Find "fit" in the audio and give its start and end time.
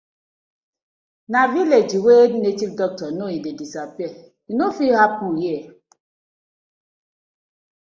4.77-4.93